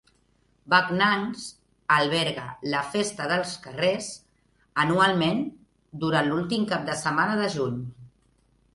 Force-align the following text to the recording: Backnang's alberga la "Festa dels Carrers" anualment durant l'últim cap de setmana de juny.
Backnang's 0.73 1.43
alberga 1.97 2.47
la 2.73 2.81
"Festa 2.97 3.29
dels 3.33 3.53
Carrers" 3.67 4.09
anualment 4.87 5.47
durant 6.07 6.31
l'últim 6.35 6.69
cap 6.77 6.91
de 6.93 7.01
setmana 7.07 7.41
de 7.47 7.55
juny. 7.59 7.81